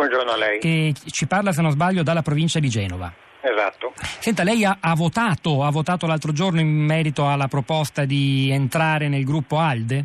[0.00, 0.58] Buongiorno a lei.
[0.60, 3.12] Che ci parla, se non sbaglio, dalla provincia di Genova.
[3.42, 3.92] Esatto.
[4.18, 9.08] Senta, lei ha, ha, votato, ha votato l'altro giorno in merito alla proposta di entrare
[9.08, 10.04] nel gruppo ALDE?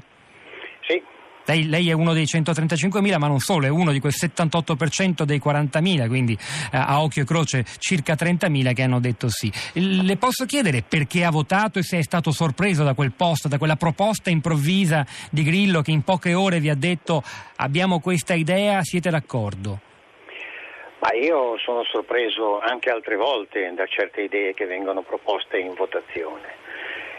[0.85, 1.01] Sì.
[1.45, 5.41] Lei, lei, è uno dei 135.000, ma non solo, è uno di quel 78% dei
[5.41, 9.49] 40.000, quindi eh, a occhio e croce circa 30.000 che hanno detto sì.
[9.73, 13.57] Le posso chiedere perché ha votato e se è stato sorpreso da quel posto, da
[13.57, 17.23] quella proposta improvvisa di Grillo che in poche ore vi ha detto
[17.55, 19.84] abbiamo questa idea, siete d'accordo?
[21.05, 26.63] Ma io sono sorpreso anche altre volte da certe idee che vengono proposte in votazione.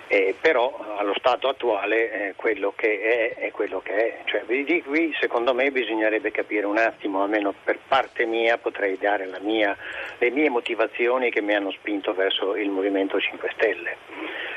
[0.09, 4.19] Eh, però allo stato attuale eh, quello che è è quello che è.
[4.25, 9.31] Cioè, di qui secondo me bisognerebbe capire un attimo, almeno per parte mia potrei dare
[9.41, 9.77] mia,
[10.19, 13.97] le mie motivazioni che mi hanno spinto verso il Movimento 5 Stelle.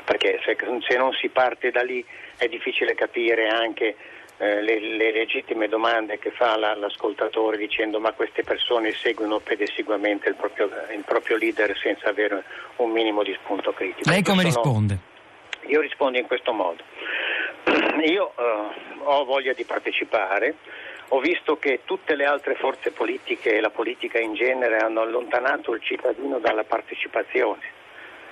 [0.05, 0.57] Perché se,
[0.87, 2.03] se non si parte da lì
[2.35, 3.95] è difficile capire anche
[4.39, 10.29] eh, le, le, legittime domande che fa la, l'ascoltatore dicendo ma queste persone seguono pedesiguamente
[10.29, 12.43] il proprio, il proprio, leader senza avere
[12.77, 14.09] un minimo di spunto critico.
[14.09, 14.97] Lei come questo risponde?
[15.67, 16.81] Io rispondo in questo modo.
[18.05, 20.55] Io uh, ho voglia di partecipare,
[21.09, 25.73] ho visto che tutte le altre forze politiche e la politica in genere hanno allontanato
[25.73, 27.77] il cittadino dalla partecipazione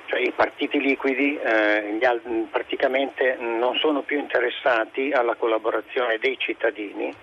[0.07, 1.97] cioè i partiti liquidi eh,
[2.49, 7.13] praticamente non sono più interessati alla collaborazione dei cittadini.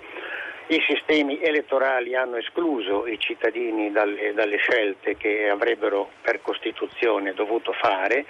[0.66, 7.72] I sistemi elettorali hanno escluso i cittadini dalle, dalle, scelte che avrebbero per Costituzione dovuto
[7.72, 8.24] fare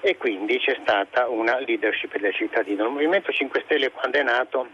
[0.00, 2.84] e quindi c'è stata una leadership del cittadino.
[2.84, 4.68] Il Movimento 5 Stelle quando è nato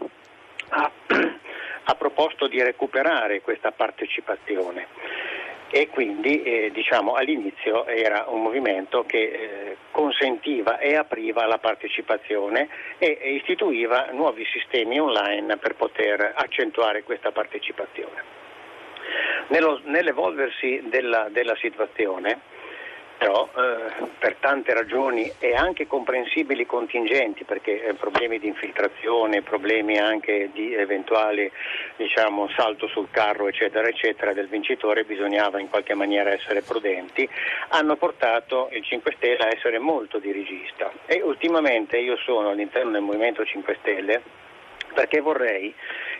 [0.69, 0.91] ha,
[1.83, 4.87] ha proposto di recuperare questa partecipazione
[5.71, 12.67] e quindi eh, diciamo, all'inizio era un movimento che eh, consentiva e apriva la partecipazione
[12.97, 18.37] e, e istituiva nuovi sistemi online per poter accentuare questa partecipazione.
[19.49, 22.57] Nello, nell'evolversi della, della situazione
[23.19, 29.97] però eh, per tante ragioni e anche comprensibili contingenti, perché eh, problemi di infiltrazione, problemi
[29.97, 31.51] anche di eventuale
[31.97, 37.29] diciamo, salto sul carro eccetera eccetera del vincitore bisognava in qualche maniera essere prudenti,
[37.67, 40.89] hanno portato il 5 Stelle a essere molto dirigista.
[41.05, 44.21] E ultimamente io sono all'interno del Movimento 5 Stelle
[44.93, 45.73] perché vorrei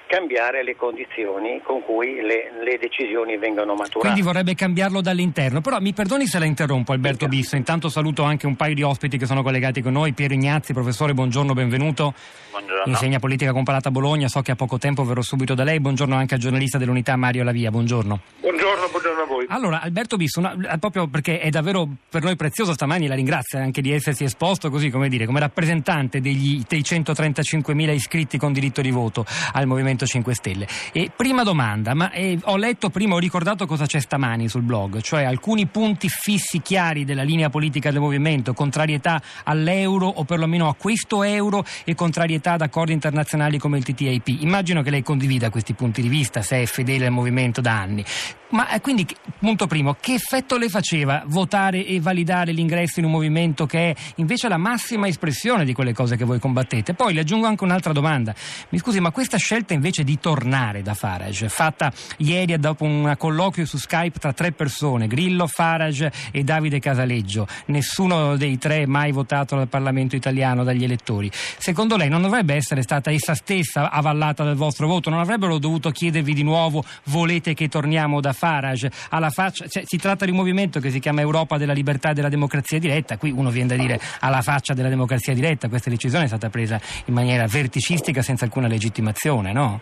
[0.09, 3.99] cambiare le condizioni con cui le, le, decisioni vengono maturate.
[3.99, 7.37] Quindi vorrebbe cambiarlo dall'interno, però mi perdoni se la interrompo Alberto Dica.
[7.37, 10.73] Bisso, intanto saluto anche un paio di ospiti che sono collegati con noi, Piero Ignazzi,
[10.73, 12.15] professore, buongiorno, benvenuto.
[12.49, 12.85] Buongiorno.
[12.87, 16.15] Insegna politica comparata a Bologna, so che ha poco tempo, verrò subito da lei, buongiorno
[16.15, 18.19] anche al giornalista dell'Unità Mario Lavia, buongiorno.
[18.39, 19.45] Buongiorno, buongiorno a voi.
[19.49, 23.81] Allora, Alberto Bisso, una, proprio perché è davvero per noi prezioso stamani, la ringrazio anche
[23.81, 28.91] di essersi esposto così, come dire, come rappresentante degli, dei 135.000 iscritti con diritto di
[28.91, 30.67] voto al Movimento 5 Stelle.
[30.91, 35.01] E prima domanda, ma eh, ho letto prima, ho ricordato cosa c'è stamani sul blog,
[35.01, 40.75] cioè alcuni punti fissi chiari della linea politica del movimento, contrarietà all'euro o perlomeno a
[40.75, 44.41] questo euro e contrarietà ad accordi internazionali come il TTIP.
[44.41, 48.03] Immagino che lei condivida questi punti di vista, se è fedele al movimento da anni.
[48.49, 49.05] Ma eh, quindi,
[49.37, 53.95] punto primo, che effetto le faceva votare e validare l'ingresso in un movimento che è
[54.15, 56.93] invece la massima espressione di quelle cose che voi combattete?
[56.93, 58.33] Poi le aggiungo anche un'altra domanda.
[58.69, 63.65] Mi scusi, ma questa scelta invece di tornare da Farage, fatta ieri dopo un colloquio
[63.65, 69.55] su Skype tra tre persone, Grillo, Farage e Davide Casaleggio, nessuno dei tre mai votato
[69.55, 74.55] dal Parlamento italiano, dagli elettori, secondo lei non dovrebbe essere stata essa stessa avallata dal
[74.55, 75.09] vostro voto?
[75.09, 79.97] Non avrebbero dovuto chiedervi di nuovo volete che torniamo da Farage alla faccia, cioè, si
[79.97, 83.31] tratta di un movimento che si chiama Europa della libertà e della democrazia diretta, qui
[83.31, 87.13] uno viene da dire alla faccia della democrazia diretta, questa decisione è stata presa in
[87.13, 89.81] maniera verticistica senza alcuna legittimazione, no?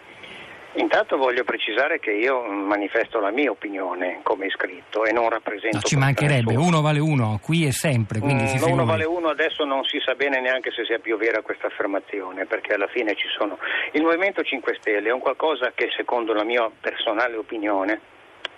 [0.77, 5.77] Intanto voglio precisare che io manifesto la mia opinione come iscritto e non rappresento...
[5.77, 9.29] No, ci mancherebbe, uno vale uno, qui e sempre, quindi mm, si Uno vale uno,
[9.29, 13.15] adesso non si sa bene neanche se sia più vera questa affermazione, perché alla fine
[13.15, 13.57] ci sono...
[13.93, 17.99] Il Movimento 5 Stelle è un qualcosa che secondo la mia personale opinione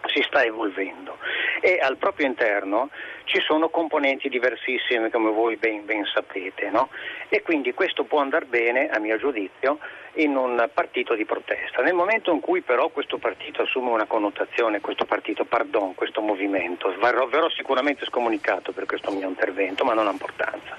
[0.09, 1.17] si sta evolvendo
[1.61, 2.89] e al proprio interno
[3.25, 6.89] ci sono componenti diversissime come voi ben, ben sapete no?
[7.29, 9.79] e quindi questo può andare bene a mio giudizio
[10.13, 11.81] in un partito di protesta.
[11.81, 16.93] Nel momento in cui però questo partito assume una connotazione, questo partito, pardon, questo movimento,
[16.99, 20.77] verrò, verrò sicuramente scomunicato per questo mio intervento ma non ha importanza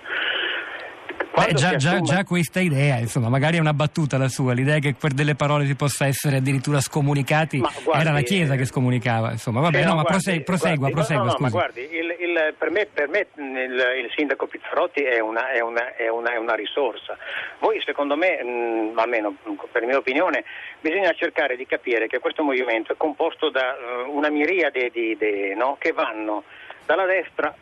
[1.33, 2.03] Beh, già, già, assume...
[2.03, 5.65] già, questa idea, insomma, magari è una battuta la sua, l'idea che per delle parole
[5.65, 9.95] si possa essere addirittura scomunicati, guardi, era la Chiesa che scomunicava, insomma, vabbè, no, no,
[9.97, 13.27] ma guardi, prosegua, guardi, prosegua, no, no, ma guardi, il, il, per me, per me
[13.37, 17.17] il, il, sindaco Pizzarotti è una, è, una, è, una, è una, risorsa.
[17.61, 19.35] Voi, secondo me, mh, almeno
[19.71, 20.45] per mia opinione,
[20.81, 23.77] bisogna cercare di capire che questo movimento è composto da
[24.07, 25.77] uh, una miriade di idee no?
[25.79, 26.45] che vanno
[26.85, 27.55] dalla destra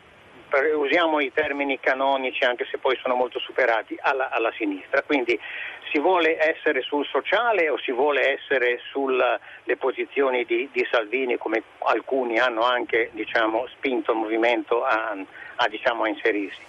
[0.75, 5.39] usiamo i termini canonici anche se poi sono molto superati alla, alla, sinistra, quindi
[5.91, 9.39] si vuole essere sul sociale o si vuole essere sulle
[9.77, 15.15] posizioni di, di, Salvini come alcuni hanno anche diciamo, spinto il movimento a,
[15.55, 16.61] a, diciamo, a inserirsi.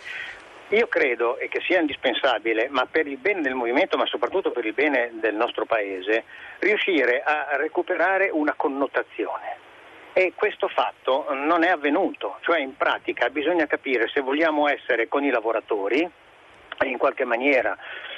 [0.68, 4.72] Io credo che sia indispensabile, ma per il bene del movimento, ma soprattutto per il
[4.72, 6.24] bene del nostro Paese,
[6.60, 9.68] riuscire a recuperare una connotazione
[10.20, 15.24] e questo fatto non è avvenuto, cioè in pratica bisogna capire se vogliamo essere con
[15.24, 17.74] i lavoratori e in qualche maniera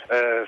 [0.08, 0.44] eh,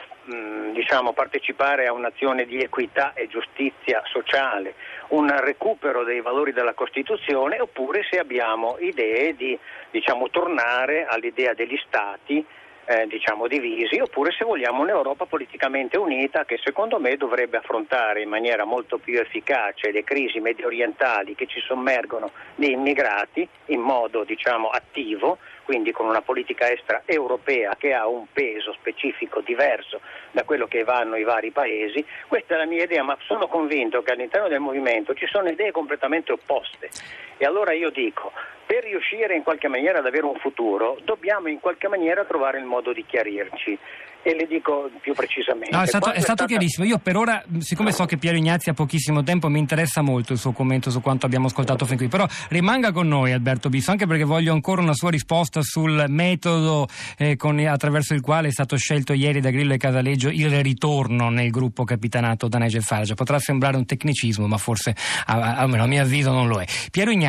[0.73, 4.75] diciamo, partecipare a un'azione di equità e giustizia sociale,
[5.11, 9.57] un recupero dei valori della Costituzione oppure se abbiamo idee di
[9.93, 12.45] diciamo, tornare all'idea degli Stati
[12.87, 18.29] eh, diciamo, divisi, oppure se vogliamo un'Europa politicamente unita che secondo me dovrebbe affrontare in
[18.29, 24.25] maniera molto più efficace le crisi medio orientali che ci sommergono di immigrati in modo
[24.25, 30.45] diciamo, attivo, quindi con una politica estera europea che ha un peso specifico diverso da
[30.45, 32.05] quello che vanno i vari paesi.
[32.29, 35.71] Questa è la mia idea, ma sono convinto che all'interno del movimento ci sono idee
[35.71, 36.91] completamente opposte.
[37.37, 38.33] E allora io dico,
[38.67, 42.65] per riuscire in qualche maniera ad avere un futuro, dobbiamo in qualche maniera trovare il
[42.65, 43.79] modo di chiarirci
[44.27, 45.77] e le dico più precisamente.
[45.77, 46.47] No, è stato, è stato stata...
[46.47, 46.87] chiarissimo.
[46.87, 50.39] Io per ora, siccome so che Piero Ignazzi ha pochissimo tempo, mi interessa molto il
[50.39, 52.09] suo commento su quanto abbiamo ascoltato fin qui.
[52.09, 56.89] Però rimanga con noi, Alberto Bisso, anche perché voglio ancora una sua risposta sul metodo
[57.19, 61.29] eh, con, attraverso il quale è stato scelto ieri da Grillo e Casaleggio il ritorno
[61.29, 63.13] nel gruppo capitanato da Nigel Farage.
[63.13, 64.97] Potrà sembrare un tecnicismo, ma forse,
[65.27, 66.65] almeno a mio avviso, non lo è.
[66.91, 67.24] Piero Ignazzi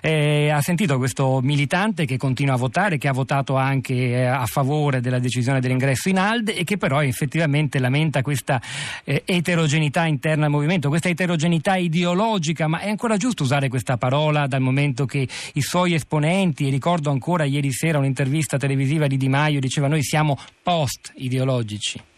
[0.00, 4.46] eh, ha sentito questo militante che continua a votare, che ha votato anche eh, a
[4.46, 8.60] favore della decisione dell'ingresso in Alde e che però effettivamente lamenta questa
[9.04, 14.46] eh, eterogeneità interna al movimento, questa eterogeneità ideologica, ma è ancora giusto usare questa parola
[14.46, 19.28] dal momento che i suoi esponenti, e ricordo ancora ieri sera un'intervista televisiva di Di
[19.28, 22.16] Maio, diceva noi siamo post-ideologici.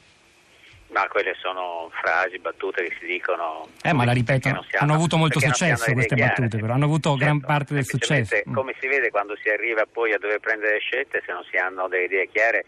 [0.91, 3.69] Ma quelle sono frasi, battute che si dicono.
[3.83, 4.65] Eh, ma la ripetono.
[4.79, 8.37] Hanno avuto molto successo queste battute, però hanno avuto certo, gran parte del successo.
[8.53, 11.87] Come si vede quando si arriva poi a dover prendere scelte, se non si hanno
[11.87, 12.65] delle idee chiare,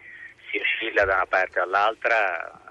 [0.49, 2.61] si oscilla da una parte all'altra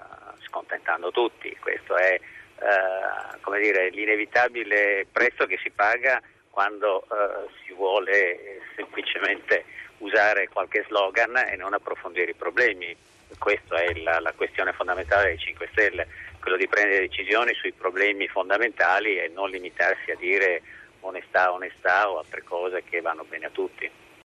[0.45, 1.55] scontentando tutti.
[1.59, 9.65] Questo è eh, dire, l'inevitabile prezzo che si paga quando eh, si vuole semplicemente
[9.99, 12.95] usare qualche slogan e non approfondire i problemi.
[13.37, 16.07] Questa è la, la questione fondamentale dei 5 Stelle,
[16.39, 20.61] quello di prendere decisioni sui problemi fondamentali e non limitarsi a dire
[21.01, 23.89] onestà, onestà o altre cose che vanno bene a tutti.